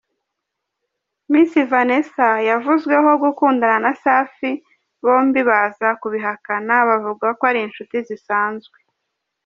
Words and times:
Miss 1.31 1.51
Vanessa 1.71 2.29
yavuzweho 2.49 3.09
gukundana 3.23 3.77
na 3.85 3.91
Safi 4.03 4.51
bombi 5.03 5.41
baza 5.49 5.87
kubihakana 6.01 6.73
bavuga 6.89 7.27
ko 7.37 7.43
ari 7.49 7.59
inshuti 7.65 7.95
zisanzwe. 8.07 8.77